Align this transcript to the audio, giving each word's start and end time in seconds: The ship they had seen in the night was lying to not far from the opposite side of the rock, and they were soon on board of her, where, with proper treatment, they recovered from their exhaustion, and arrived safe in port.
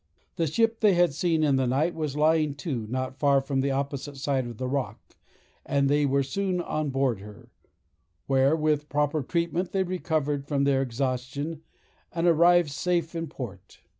The 0.35 0.47
ship 0.47 0.79
they 0.79 0.95
had 0.95 1.13
seen 1.13 1.43
in 1.43 1.57
the 1.57 1.67
night 1.67 1.93
was 1.93 2.15
lying 2.15 2.55
to 2.55 2.87
not 2.87 3.19
far 3.19 3.39
from 3.39 3.61
the 3.61 3.69
opposite 3.69 4.17
side 4.17 4.47
of 4.47 4.57
the 4.57 4.67
rock, 4.67 4.99
and 5.63 5.87
they 5.87 6.07
were 6.07 6.23
soon 6.23 6.59
on 6.59 6.89
board 6.89 7.19
of 7.19 7.25
her, 7.25 7.49
where, 8.25 8.55
with 8.55 8.89
proper 8.89 9.21
treatment, 9.21 9.73
they 9.73 9.83
recovered 9.83 10.47
from 10.47 10.63
their 10.63 10.81
exhaustion, 10.81 11.61
and 12.11 12.25
arrived 12.25 12.71
safe 12.71 13.13
in 13.13 13.27
port. 13.27 13.81